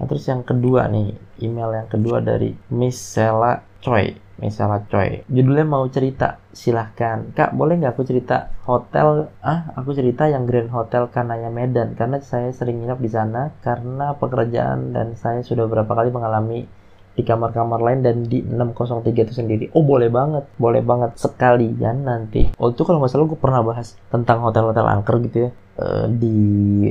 nah 0.00 0.08
terus 0.08 0.24
yang 0.24 0.40
kedua 0.40 0.88
nih 0.88 1.12
email 1.44 1.84
yang 1.84 1.88
kedua 1.92 2.24
dari 2.24 2.56
Miss 2.72 2.96
Sela 2.96 3.60
Choi 3.84 4.16
misalnya 4.40 4.88
coy 4.88 5.20
judulnya 5.28 5.68
mau 5.68 5.84
cerita 5.92 6.40
silahkan. 6.50 7.30
Kak 7.36 7.52
boleh 7.54 7.76
nggak 7.78 7.94
aku 7.94 8.08
cerita 8.08 8.50
hotel 8.64 9.30
ah 9.44 9.70
aku 9.76 9.92
cerita 9.92 10.26
yang 10.26 10.48
Grand 10.48 10.72
Hotel 10.72 11.06
Kanaya 11.12 11.52
Medan? 11.52 11.94
Karena 11.94 12.18
saya 12.24 12.50
sering 12.50 12.82
nginep 12.82 12.98
di 12.98 13.10
sana 13.12 13.52
karena 13.60 14.16
pekerjaan 14.16 14.96
dan 14.96 15.14
saya 15.14 15.44
sudah 15.44 15.68
beberapa 15.68 15.92
kali 15.92 16.10
mengalami 16.10 16.64
di 17.10 17.22
kamar-kamar 17.26 17.84
lain 17.84 18.00
dan 18.00 18.16
di 18.24 18.40
603 18.40 19.12
itu 19.28 19.34
sendiri. 19.36 19.64
Oh 19.76 19.84
boleh 19.84 20.08
banget, 20.08 20.48
boleh 20.56 20.80
banget 20.80 21.20
sekalian 21.20 22.08
nanti. 22.08 22.48
Oh 22.56 22.72
itu 22.72 22.80
kalau 22.86 23.02
nggak 23.02 23.12
salah 23.12 23.28
gue 23.28 23.36
pernah 23.36 23.60
bahas 23.60 23.98
tentang 24.08 24.40
hotel-hotel 24.40 24.86
angker 24.88 25.20
gitu 25.28 25.38
ya. 25.48 25.50
Uh, 25.80 26.06
di 26.08 26.36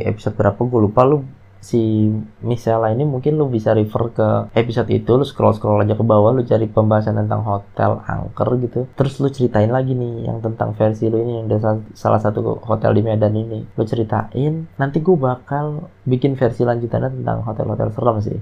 episode 0.06 0.38
berapa? 0.38 0.60
Gue 0.60 0.82
lupa 0.86 1.02
lu 1.08 1.26
si 1.60 2.08
misalnya 2.40 2.96
ini 2.96 3.04
mungkin 3.04 3.36
lu 3.36 3.52
bisa 3.52 3.76
refer 3.76 4.04
ke 4.16 4.28
episode 4.56 4.90
itu 4.90 5.12
lu 5.20 5.28
scroll 5.28 5.52
scroll 5.52 5.84
aja 5.84 5.96
ke 5.96 6.04
bawah 6.04 6.32
lu 6.32 6.48
cari 6.48 6.72
pembahasan 6.72 7.20
tentang 7.20 7.44
hotel 7.44 8.00
angker 8.08 8.50
gitu. 8.64 8.80
Terus 8.96 9.20
lu 9.20 9.30
ceritain 9.30 9.70
lagi 9.70 9.94
nih 9.94 10.28
yang 10.32 10.40
tentang 10.40 10.74
versi 10.74 11.12
lu 11.12 11.20
ini 11.20 11.44
yang 11.44 11.48
salah 11.94 12.20
satu 12.20 12.64
hotel 12.64 12.96
di 12.96 13.02
Medan 13.04 13.36
ini. 13.36 13.60
Lu 13.76 13.84
ceritain 13.84 14.66
nanti 14.80 14.98
gue 15.04 15.16
bakal 15.20 15.92
bikin 16.08 16.40
versi 16.40 16.64
lanjutannya 16.64 17.22
tentang 17.22 17.44
hotel-hotel 17.44 17.90
serem 17.92 18.18
sih 18.24 18.40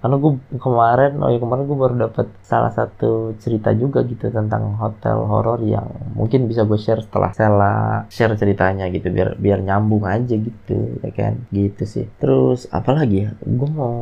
karena 0.00 0.16
gue 0.16 0.32
kemarin 0.56 1.12
oh 1.20 1.28
ya 1.28 1.38
kemarin 1.38 1.64
gue 1.68 1.78
baru 1.78 1.94
dapat 2.08 2.26
salah 2.40 2.72
satu 2.72 3.36
cerita 3.36 3.70
juga 3.76 4.00
gitu 4.08 4.32
tentang 4.32 4.74
hotel 4.80 5.22
horor 5.28 5.60
yang 5.60 5.86
mungkin 6.16 6.48
bisa 6.48 6.64
gue 6.64 6.80
share 6.80 7.04
setelah 7.04 7.30
saya 7.36 7.50
share 8.08 8.34
ceritanya 8.34 8.88
gitu 8.88 9.12
biar 9.12 9.36
biar 9.36 9.60
nyambung 9.60 10.08
aja 10.08 10.34
gitu 10.34 10.96
ya 11.04 11.10
kan? 11.12 11.44
Gitu 11.52 11.82
sih. 11.84 12.06
Terus 12.16 12.64
apalagi 12.72 13.28
ya? 13.28 13.30
Gue 13.44 13.68
mau 13.68 13.94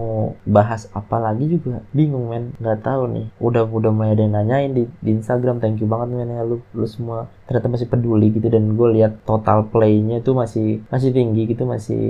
bahas 0.47 0.87
apa 0.95 1.19
lagi 1.19 1.51
juga? 1.51 1.83
Bingung 1.91 2.31
men. 2.31 2.55
Nggak 2.63 2.87
tahu 2.87 3.03
nih. 3.11 3.27
Udah 3.43 3.67
udah 3.67 3.91
mulai 3.91 4.15
ada 4.15 4.23
yang 4.23 4.35
nanyain 4.35 4.73
di, 4.75 4.83
di 5.03 5.11
Instagram. 5.19 5.59
Thank 5.59 5.83
you 5.83 5.89
banget 5.91 6.15
men 6.15 6.31
ya. 6.31 6.43
Lu 6.47 6.63
lu 6.75 6.87
semua 6.87 7.27
ternyata 7.49 7.73
masih 7.73 7.89
peduli 7.89 8.29
gitu 8.31 8.49
dan 8.53 8.77
gue 8.77 8.89
lihat 9.01 9.25
total 9.25 9.65
playnya 9.73 10.21
itu 10.21 10.37
masih 10.37 10.85
masih 10.93 11.11
tinggi 11.17 11.49
gitu 11.49 11.65
masih 11.65 12.05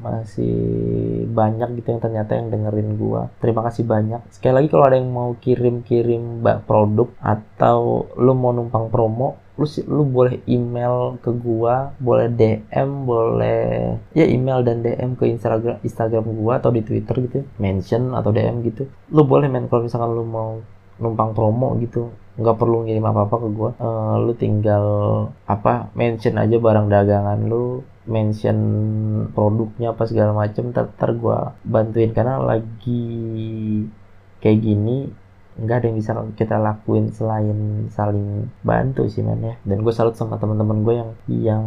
masih 0.00 0.54
banyak 1.30 1.80
gitu 1.80 1.96
yang 1.96 2.02
ternyata 2.02 2.36
yang 2.36 2.48
dengerin 2.52 3.00
gua. 3.00 3.32
Terima 3.40 3.64
kasih 3.66 3.84
banyak. 3.84 4.20
Sekali 4.32 4.54
lagi 4.62 4.68
kalau 4.68 4.84
ada 4.86 4.96
yang 5.00 5.10
mau 5.10 5.32
kirim-kirim 5.36 6.44
produk 6.68 7.08
atau 7.20 8.10
lu 8.16 8.32
mau 8.36 8.52
numpang 8.52 8.92
promo 8.92 9.46
lu 9.56 9.64
lu 9.88 10.04
boleh 10.04 10.44
email 10.44 11.16
ke 11.24 11.32
gua 11.32 11.96
boleh 11.96 12.28
DM 12.28 13.08
boleh 13.08 13.96
ya 14.12 14.28
email 14.28 14.60
dan 14.60 14.84
DM 14.84 15.16
ke 15.16 15.24
Instagram 15.32 15.80
Instagram 15.80 16.28
gua 16.36 16.60
atau 16.60 16.68
di 16.68 16.84
Twitter 16.84 17.16
gitu 17.24 17.40
mention 17.56 18.12
atau 18.12 18.36
DM 18.36 18.60
gitu. 18.68 18.84
Lu 19.08 19.24
boleh 19.24 19.48
men 19.48 19.64
kalau 19.72 19.88
misalkan 19.88 20.12
lu 20.12 20.28
mau 20.28 20.60
numpang 21.00 21.32
promo 21.32 21.76
gitu 21.80 22.12
nggak 22.36 22.56
perlu 22.60 22.84
ngirim 22.84 23.04
apa 23.08 23.24
apa 23.24 23.36
ke 23.40 23.48
gua. 23.48 23.70
Uh, 23.80 24.20
lu 24.20 24.36
tinggal 24.36 24.84
apa 25.48 25.88
mention 25.96 26.36
aja 26.36 26.60
barang 26.60 26.92
dagangan 26.92 27.40
lu 27.48 27.80
mention 28.06 28.58
produknya 29.34 29.92
apa 29.92 30.06
segala 30.06 30.32
macem 30.32 30.70
ntar, 30.70 30.90
ntar 30.94 31.10
gue 31.14 31.38
bantuin. 31.66 32.10
Karena 32.14 32.40
lagi 32.42 33.04
kayak 34.40 34.58
gini 34.62 35.26
nggak 35.56 35.76
ada 35.80 35.86
yang 35.88 35.96
bisa 35.96 36.12
kita 36.36 36.60
lakuin 36.60 37.08
selain 37.16 37.88
saling 37.88 38.52
bantu 38.60 39.08
sih 39.08 39.24
men 39.24 39.40
ya. 39.40 39.54
Dan 39.64 39.80
gue 39.80 39.92
salut 39.92 40.12
sama 40.12 40.36
teman-teman 40.36 40.84
gue 40.84 40.94
yang 41.00 41.10
yang 41.32 41.64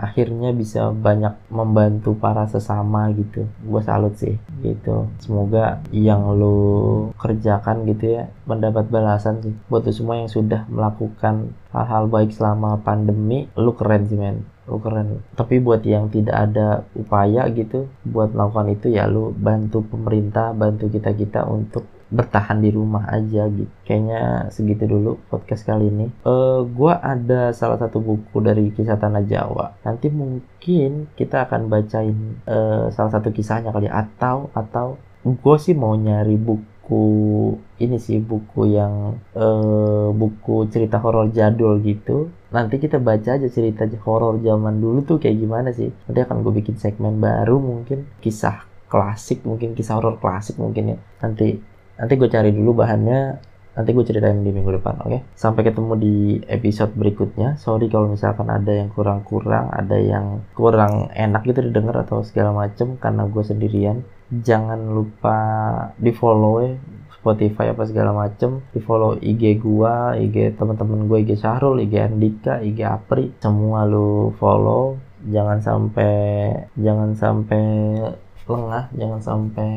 akhirnya 0.00 0.56
bisa 0.56 0.88
banyak 0.96 1.36
membantu 1.52 2.16
para 2.16 2.48
sesama 2.48 3.12
gitu. 3.12 3.44
Gue 3.60 3.84
salut 3.84 4.16
sih 4.16 4.40
gitu. 4.64 5.12
Semoga 5.20 5.84
yang 5.92 6.24
lo 6.40 7.12
kerjakan 7.20 7.84
gitu 7.84 8.16
ya 8.16 8.32
mendapat 8.48 8.88
balasan 8.88 9.44
sih. 9.44 9.54
Buat 9.68 9.86
lo 9.88 9.92
semua 9.92 10.16
yang 10.16 10.32
sudah 10.32 10.64
melakukan 10.72 11.52
hal-hal 11.76 12.08
baik 12.08 12.32
selama 12.32 12.80
pandemi 12.80 13.44
lo 13.60 13.76
keren 13.76 14.08
sih 14.08 14.16
men 14.16 14.40
lu 14.68 14.78
keren. 14.78 15.22
Tapi 15.34 15.58
buat 15.58 15.82
yang 15.82 16.06
tidak 16.12 16.36
ada 16.36 16.86
upaya 16.94 17.48
gitu 17.50 17.90
buat 18.06 18.30
melakukan 18.30 18.68
itu 18.74 18.86
ya 18.94 19.10
lu 19.10 19.34
bantu 19.34 19.82
pemerintah 19.82 20.54
bantu 20.54 20.86
kita 20.90 21.10
kita 21.14 21.46
untuk 21.46 21.86
bertahan 22.12 22.60
di 22.60 22.68
rumah 22.68 23.08
aja 23.08 23.48
gitu. 23.48 23.72
Kayaknya 23.88 24.52
segitu 24.52 24.84
dulu 24.84 25.16
podcast 25.32 25.64
kali 25.64 25.88
ini. 25.88 26.06
Uh, 26.28 26.60
gua 26.68 27.00
ada 27.00 27.56
salah 27.56 27.80
satu 27.80 28.04
buku 28.04 28.38
dari 28.44 28.68
kisah 28.70 29.00
tanah 29.00 29.24
Jawa. 29.24 29.80
Nanti 29.82 30.12
mungkin 30.12 31.08
kita 31.16 31.48
akan 31.48 31.72
bacain 31.72 32.36
uh, 32.44 32.92
salah 32.92 33.16
satu 33.16 33.32
kisahnya 33.32 33.72
kali 33.72 33.88
atau 33.88 34.52
atau 34.52 35.00
gue 35.22 35.56
sih 35.62 35.70
mau 35.72 35.94
nyari 35.94 36.34
buku 36.34 36.71
buku 36.82 37.62
ini 37.78 37.94
sih 38.02 38.18
buku 38.18 38.74
yang 38.74 39.22
uh, 39.38 40.10
buku 40.10 40.66
cerita 40.66 40.98
horor 40.98 41.30
jadul 41.30 41.78
gitu. 41.78 42.34
Nanti 42.50 42.82
kita 42.82 42.98
baca 42.98 43.38
aja 43.38 43.46
cerita 43.46 43.86
horor 44.02 44.42
zaman 44.42 44.82
dulu 44.82 45.06
tuh 45.06 45.22
kayak 45.22 45.38
gimana 45.38 45.70
sih. 45.70 45.94
Nanti 46.10 46.20
akan 46.26 46.42
gue 46.42 46.52
bikin 46.58 46.74
segmen 46.82 47.22
baru 47.22 47.62
mungkin. 47.62 48.10
Kisah 48.18 48.66
klasik 48.90 49.46
mungkin 49.46 49.78
kisah 49.78 50.02
horor 50.02 50.18
klasik 50.18 50.58
mungkin 50.58 50.92
ya. 50.92 50.98
Nanti 51.22 51.54
nanti 52.02 52.12
gue 52.18 52.26
cari 52.26 52.50
dulu 52.50 52.82
bahannya. 52.82 53.38
Nanti 53.72 53.90
gue 53.96 54.04
ceritain 54.04 54.36
di 54.42 54.52
minggu 54.52 54.68
depan 54.82 55.00
oke? 55.00 55.08
Okay? 55.08 55.20
sampai 55.32 55.62
ketemu 55.64 55.92
di 55.96 56.16
episode 56.50 56.92
berikutnya. 56.98 57.56
Sorry 57.62 57.86
kalau 57.88 58.10
misalkan 58.10 58.50
ada 58.50 58.68
yang 58.68 58.90
kurang-kurang 58.90 59.70
ada 59.70 59.96
yang 59.96 60.44
kurang 60.52 61.14
enak 61.14 61.46
gitu 61.46 61.62
didengar 61.62 62.04
atau 62.04 62.26
segala 62.26 62.52
macem 62.52 62.98
karena 63.00 63.24
gue 63.24 63.40
sendirian 63.40 64.04
jangan 64.40 64.80
lupa 64.96 65.36
di 66.00 66.08
follow 66.16 66.64
ya 66.64 66.72
Spotify 67.22 67.70
apa 67.70 67.86
segala 67.86 68.10
macem. 68.10 68.66
Di 68.74 68.82
follow 68.82 69.14
IG 69.20 69.62
gua 69.62 70.18
IG 70.18 70.58
teman-teman 70.58 71.06
gue 71.06 71.22
IG 71.22 71.38
Syahrul 71.38 71.86
IG 71.86 71.94
Andika 72.02 72.58
IG 72.58 72.82
Apri. 72.82 73.30
Semua 73.38 73.86
lu 73.86 74.34
follow. 74.42 74.98
Jangan 75.22 75.62
sampai 75.62 76.50
jangan 76.74 77.14
sampai 77.14 77.62
lengah 78.46 78.90
jangan 78.96 79.20
sampai 79.22 79.70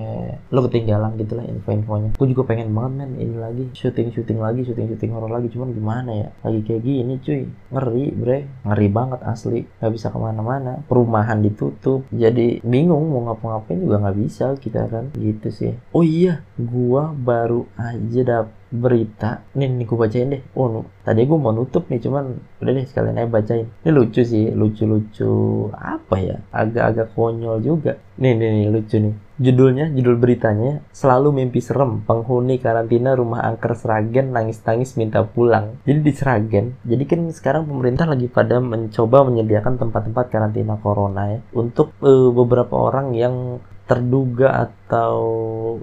lo 0.50 0.66
ketinggalan 0.66 1.14
gitu 1.22 1.38
lah 1.38 1.46
info-infonya. 1.46 2.10
Gue 2.18 2.28
juga 2.32 2.44
pengen 2.50 2.74
banget 2.74 2.94
men 2.96 3.12
ini 3.18 3.36
lagi 3.38 3.64
syuting 3.74 4.10
syuting 4.14 4.40
lagi 4.42 4.66
syuting 4.66 4.90
syuting 4.94 5.12
horor 5.14 5.30
lagi. 5.30 5.48
Cuman 5.54 5.74
gimana 5.74 6.12
ya? 6.12 6.30
Lagi 6.42 6.60
kayak 6.66 6.82
gini 6.82 7.14
cuy. 7.22 7.44
Ngeri 7.74 8.06
bre. 8.16 8.40
Ngeri 8.66 8.88
banget 8.90 9.20
asli. 9.26 9.66
Nggak 9.82 9.92
bisa 9.94 10.08
ke 10.10 10.18
mana-mana. 10.18 10.82
Perumahan 10.90 11.40
ditutup. 11.42 12.06
Jadi 12.10 12.62
bingung 12.66 13.10
mau 13.12 13.30
ngapa-ngapain 13.32 13.80
juga 13.82 14.02
nggak 14.02 14.18
bisa 14.18 14.46
kita 14.58 14.90
kan. 14.90 15.14
Gitu 15.14 15.48
sih. 15.54 15.74
Oh 15.94 16.02
iya 16.02 16.42
gua 16.58 17.14
baru 17.14 17.70
aja 17.78 18.22
dapet 18.26 18.65
berita. 18.72 19.46
Nih 19.56 19.70
nih 19.70 19.86
gue 19.86 19.98
bacain 19.98 20.32
deh. 20.32 20.42
Oh 20.58 20.86
tadi 21.06 21.26
gue 21.26 21.38
mau 21.38 21.54
nutup 21.54 21.88
nih 21.90 22.02
cuman 22.02 22.26
udah 22.62 22.72
deh 22.74 22.86
sekalian 22.86 23.22
aja 23.22 23.30
bacain. 23.30 23.68
Ini 23.86 23.92
lucu 23.94 24.22
sih 24.26 24.52
lucu-lucu 24.52 25.32
apa 25.74 26.16
ya? 26.20 26.38
Agak-agak 26.50 27.14
konyol 27.14 27.62
juga. 27.62 27.98
Nih 28.18 28.34
nih 28.34 28.50
nih 28.66 28.70
lucu 28.72 28.98
nih. 29.00 29.16
Judulnya 29.36 29.92
judul 29.92 30.16
beritanya 30.16 30.80
selalu 30.96 31.44
mimpi 31.44 31.60
serem 31.60 32.08
penghuni 32.08 32.56
karantina 32.56 33.12
rumah 33.20 33.44
angker 33.44 33.76
Seragen 33.76 34.32
nangis-nangis 34.32 34.96
minta 34.96 35.28
pulang. 35.28 35.76
Jadi 35.84 36.00
di 36.00 36.14
Seragen 36.16 36.66
jadi 36.88 37.04
kan 37.04 37.28
sekarang 37.32 37.68
pemerintah 37.68 38.08
lagi 38.08 38.32
pada 38.32 38.64
mencoba 38.64 39.28
menyediakan 39.28 39.76
tempat-tempat 39.76 40.32
karantina 40.32 40.80
corona 40.80 41.36
ya 41.36 41.40
untuk 41.52 41.92
uh, 42.00 42.32
beberapa 42.32 42.76
orang 42.80 43.12
yang 43.12 43.60
terduga 43.86 44.66
atau 44.66 45.18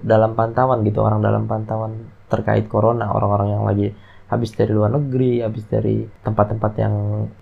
dalam 0.03 0.35
pantauan 0.35 0.83
gitu 0.83 1.07
orang 1.07 1.23
dalam 1.23 1.47
pantauan 1.47 2.11
terkait 2.33 2.65
corona 2.73 3.13
orang-orang 3.13 3.49
yang 3.53 3.65
lagi 3.69 3.93
habis 4.33 4.57
dari 4.57 4.73
luar 4.73 4.97
negeri 4.97 5.45
habis 5.45 5.69
dari 5.69 6.09
tempat-tempat 6.25 6.73
yang 6.81 6.95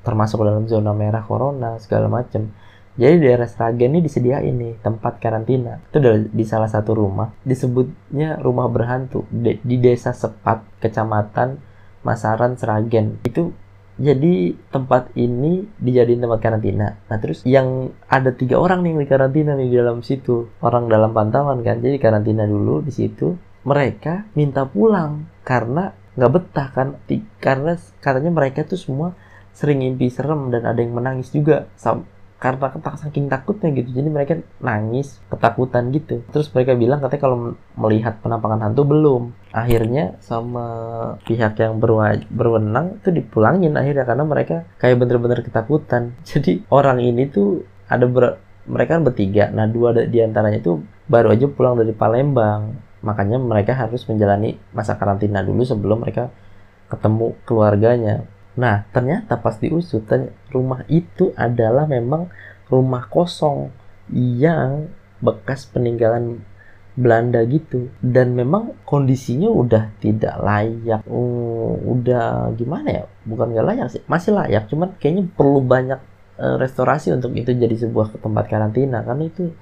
termasuk 0.03 0.43
dalam 0.43 0.67
zona 0.67 0.91
merah 0.91 1.23
corona 1.23 1.79
segala 1.79 2.11
macam 2.11 2.51
jadi 2.99 3.23
daerah 3.23 3.47
Sragen 3.47 3.95
ini 3.95 4.03
disediain 4.03 4.51
nih 4.51 4.83
tempat 4.83 5.23
karantina 5.23 5.79
itu 5.95 6.03
di 6.35 6.43
salah 6.43 6.67
satu 6.67 6.99
rumah 6.99 7.31
disebutnya 7.47 8.43
rumah 8.43 8.67
berhantu 8.67 9.23
di 9.31 9.77
desa 9.79 10.11
Sepat 10.11 10.67
kecamatan 10.83 11.63
Masaran 12.03 12.59
Sragen 12.59 13.23
itu 13.23 13.55
jadi 14.01 14.57
tempat 14.73 15.13
ini 15.13 15.69
dijadiin 15.77 16.25
tempat 16.25 16.41
karantina. 16.41 16.97
Nah 17.13 17.19
terus 17.21 17.45
yang 17.45 17.93
ada 18.09 18.33
tiga 18.33 18.57
orang 18.57 18.81
nih 18.81 18.97
di 18.97 19.07
karantina 19.07 19.53
nih 19.53 19.69
di 19.69 19.77
dalam 19.77 20.01
situ 20.01 20.49
orang 20.65 20.89
dalam 20.89 21.13
pantauan 21.13 21.61
kan. 21.61 21.85
Jadi 21.85 22.01
karantina 22.01 22.49
dulu 22.49 22.81
di 22.81 22.93
situ. 22.97 23.37
Mereka 23.63 24.33
minta 24.33 24.65
pulang 24.65 25.29
karena 25.45 25.93
nggak 26.17 26.33
betah 26.33 26.69
kan. 26.73 26.89
Karena 27.41 27.77
katanya 28.01 28.31
mereka 28.33 28.65
tuh 28.65 28.81
semua 28.81 29.13
sering 29.53 29.83
mimpi 29.83 30.09
serem 30.09 30.49
dan 30.49 30.65
ada 30.65 30.81
yang 30.81 30.97
menangis 30.97 31.33
juga. 31.33 31.69
Karena 32.41 32.73
ketak 32.73 32.97
saking 32.97 33.29
takutnya 33.29 33.69
gitu. 33.77 34.01
Jadi 34.01 34.09
mereka 34.09 34.33
nangis 34.65 35.21
ketakutan 35.29 35.93
gitu. 35.93 36.25
Terus 36.33 36.49
mereka 36.57 36.73
bilang 36.73 37.05
katanya 37.05 37.21
kalau 37.21 37.37
melihat 37.77 38.17
penampakan 38.25 38.65
hantu 38.65 38.89
belum. 38.89 39.23
Akhirnya 39.53 40.17
sama 40.25 40.67
pihak 41.29 41.61
yang 41.61 41.77
berwenang 42.33 42.97
itu 42.97 43.13
dipulangin 43.13 43.77
akhirnya 43.77 44.09
karena 44.09 44.25
mereka 44.25 44.57
kayak 44.81 44.97
bener-bener 44.97 45.45
ketakutan. 45.45 46.17
Jadi 46.29 46.65
orang 46.73 47.05
ini 47.05 47.29
tuh 47.29 47.69
ada 47.93 48.09
ber 48.09 48.41
mereka 48.65 48.97
kan 48.97 49.05
bertiga. 49.05 49.53
Nah 49.53 49.69
dua 49.69 49.93
di 49.93 50.19
antaranya 50.25 50.65
itu 50.65 50.81
baru 51.13 51.37
aja 51.37 51.45
pulang 51.45 51.77
dari 51.77 51.93
Palembang 51.93 52.89
makanya 53.01 53.41
mereka 53.41 53.73
harus 53.73 54.05
menjalani 54.05 54.61
masa 54.77 54.97
karantina 55.01 55.41
dulu 55.41 55.65
sebelum 55.65 56.05
mereka 56.05 56.29
ketemu 56.91 57.39
keluarganya. 57.47 58.27
Nah, 58.59 58.85
ternyata 58.91 59.39
pas 59.39 59.57
diusut, 59.57 60.05
rumah 60.51 60.83
itu 60.91 61.31
adalah 61.39 61.87
memang 61.87 62.29
rumah 62.67 63.07
kosong 63.07 63.71
yang 64.11 64.91
bekas 65.23 65.71
peninggalan 65.71 66.43
Belanda 66.99 67.41
gitu. 67.47 67.89
Dan 68.03 68.35
memang 68.35 68.77
kondisinya 68.85 69.49
udah 69.49 69.95
tidak 70.03 70.35
layak. 70.43 71.07
Uh, 71.07 71.79
udah 71.87 72.51
gimana 72.59 72.89
ya? 72.91 73.05
Bukan 73.25 73.55
gak 73.55 73.67
layak 73.67 73.89
sih 73.95 74.03
masih 74.11 74.35
layak. 74.35 74.67
Cuman 74.67 74.99
kayaknya 74.99 75.31
perlu 75.31 75.63
banyak 75.63 76.01
uh, 76.37 76.57
restorasi 76.59 77.15
untuk 77.15 77.33
itu 77.39 77.55
jadi 77.55 77.73
sebuah 77.87 78.19
tempat 78.19 78.45
karantina. 78.51 79.07
Karena 79.07 79.25
itu 79.31 79.55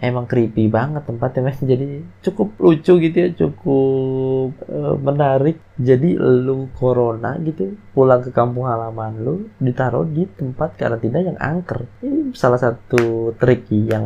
emang 0.00 0.28
creepy 0.28 0.68
banget 0.68 1.02
tempatnya 1.08 1.52
jadi 1.72 2.04
cukup 2.22 2.48
lucu 2.60 2.92
gitu 3.00 3.16
ya 3.16 3.28
cukup 3.32 4.50
uh, 4.68 4.94
menarik 5.00 5.56
jadi 5.76 6.16
lu 6.16 6.72
corona 6.72 7.36
gitu 7.44 7.76
pulang 7.92 8.24
ke 8.24 8.32
kampung 8.32 8.68
halaman 8.68 9.12
lu 9.20 9.34
ditaruh 9.60 10.08
di 10.08 10.24
tempat 10.24 10.76
karantina 10.76 11.20
yang 11.20 11.36
angker. 11.36 11.84
Ini 12.00 12.32
salah 12.32 12.60
satu 12.60 13.32
trik 13.36 13.68
yang 13.72 14.04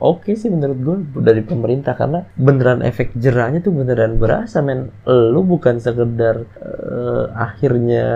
oke 0.00 0.24
okay 0.24 0.36
sih 0.36 0.48
menurut 0.52 0.78
gue 0.80 0.96
dari 1.24 1.40
pemerintah 1.44 1.96
karena 1.96 2.24
beneran 2.36 2.80
efek 2.84 3.16
jerahnya 3.16 3.60
tuh 3.60 3.72
beneran 3.72 4.16
berasa 4.20 4.60
men. 4.60 4.92
Lu 5.08 5.44
bukan 5.44 5.80
sekedar 5.80 6.44
uh, 6.60 7.32
akhirnya 7.36 8.06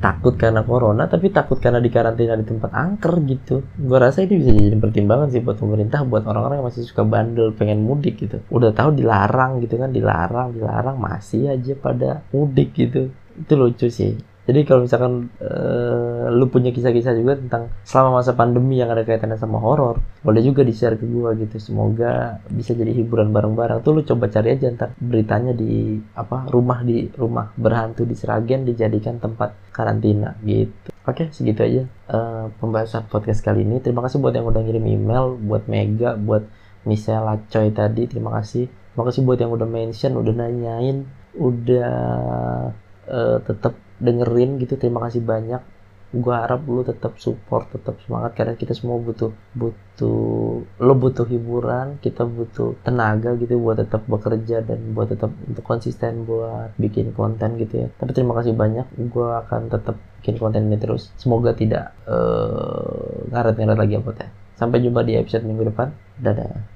takut 0.00 0.36
karena 0.36 0.60
corona 0.60 1.08
tapi 1.08 1.32
takut 1.32 1.56
karena 1.56 1.80
dikarantina 1.80 2.36
di 2.36 2.44
tempat 2.44 2.68
angker 2.72 3.20
gitu. 3.24 3.64
Gue 3.80 3.96
rasa 3.96 4.24
ini 4.24 4.40
bisa 4.40 4.52
jadi 4.52 4.76
pertimbangan 4.76 5.32
sih 5.32 5.40
buat 5.40 5.56
pemerintah 5.56 6.04
buat 6.04 6.28
orang-orang 6.28 6.60
yang 6.60 6.68
masih 6.68 6.84
suka 6.84 7.04
bandel 7.04 7.56
pengen 7.56 7.84
mudik 7.84 8.20
gitu. 8.20 8.44
Udah 8.52 8.76
tahu 8.76 8.92
dilarang 8.92 9.64
gitu 9.64 9.80
kan 9.80 9.88
dilarang 9.88 10.52
dilarang 10.52 11.00
masih 11.00 11.52
aja 11.52 11.72
pada 11.80 12.13
mudik 12.30 12.76
gitu 12.76 13.10
itu 13.34 13.52
lucu 13.58 13.88
sih 13.90 14.14
jadi 14.44 14.60
kalau 14.68 14.84
misalkan 14.84 15.32
uh, 15.40 16.28
lu 16.28 16.52
punya 16.52 16.68
kisah-kisah 16.68 17.16
juga 17.16 17.40
tentang 17.40 17.72
selama 17.80 18.20
masa 18.20 18.36
pandemi 18.36 18.76
yang 18.76 18.92
ada 18.92 19.00
kaitannya 19.00 19.40
sama 19.40 19.56
horor, 19.56 20.04
boleh 20.20 20.44
juga 20.44 20.60
di-share 20.60 21.00
ke 21.00 21.08
gua 21.08 21.32
gitu. 21.32 21.56
Semoga 21.56 22.44
bisa 22.52 22.76
jadi 22.76 22.92
hiburan 22.92 23.32
bareng-bareng. 23.32 23.80
Tuh 23.80 23.96
lu 23.96 24.02
coba 24.04 24.28
cari 24.28 24.52
aja 24.52 24.68
ntar 24.68 24.92
beritanya 25.00 25.56
di 25.56 25.96
apa 26.12 26.44
rumah 26.52 26.84
di 26.84 27.08
rumah 27.16 27.56
berhantu 27.56 28.04
di 28.04 28.12
Seragen 28.12 28.68
dijadikan 28.68 29.16
tempat 29.16 29.56
karantina 29.72 30.36
gitu. 30.44 30.92
Oke, 31.08 31.32
segitu 31.32 31.64
aja 31.64 31.82
uh, 32.12 32.52
pembahasan 32.60 33.08
podcast 33.08 33.40
kali 33.40 33.64
ini. 33.64 33.80
Terima 33.80 34.04
kasih 34.04 34.20
buat 34.20 34.36
yang 34.36 34.44
udah 34.44 34.60
ngirim 34.60 34.84
email, 34.84 35.40
buat 35.40 35.64
Mega, 35.72 36.20
buat 36.20 36.44
Michelle 36.84 37.48
Coy 37.48 37.72
tadi. 37.72 38.04
Terima 38.12 38.28
kasih. 38.36 38.68
Terima 38.68 39.04
kasih 39.08 39.20
buat 39.24 39.40
yang 39.40 39.56
udah 39.56 39.68
mention, 39.68 40.20
udah 40.20 40.36
nanyain, 40.36 41.08
udah 41.34 41.94
uh, 43.10 43.38
tetap 43.42 43.74
dengerin 43.98 44.58
gitu 44.62 44.74
terima 44.78 45.04
kasih 45.06 45.22
banyak. 45.22 45.62
Gue 46.14 46.30
harap 46.30 46.62
lu 46.70 46.86
tetap 46.86 47.18
support 47.18 47.66
tetap 47.74 47.98
semangat 48.06 48.38
karena 48.38 48.54
kita 48.54 48.70
semua 48.70 49.02
butuh 49.02 49.34
butuh 49.50 50.62
lo 50.62 50.94
butuh 50.94 51.26
hiburan 51.26 51.98
kita 51.98 52.22
butuh 52.22 52.78
tenaga 52.86 53.34
gitu 53.34 53.58
buat 53.58 53.82
tetap 53.82 54.06
bekerja 54.06 54.62
dan 54.62 54.94
buat 54.94 55.10
tetap 55.10 55.34
untuk 55.34 55.66
konsisten 55.66 56.22
buat 56.22 56.70
bikin 56.78 57.10
konten 57.18 57.58
gitu 57.58 57.74
ya. 57.82 57.88
Tapi 57.98 58.14
terima 58.14 58.38
kasih 58.38 58.54
banyak 58.54 58.86
gue 58.94 59.28
akan 59.42 59.66
tetap 59.74 59.98
bikin 60.22 60.38
konten 60.38 60.70
ini 60.70 60.78
terus. 60.78 61.10
Semoga 61.18 61.50
tidak 61.50 61.98
uh, 62.06 63.26
ngaret-ngaret 63.34 63.74
lagi 63.74 63.94
apa 63.98 64.10
ya. 64.14 64.28
Sampai 64.54 64.86
jumpa 64.86 65.02
di 65.02 65.18
episode 65.18 65.42
minggu 65.42 65.66
depan. 65.66 65.90
Dadah 66.14 66.73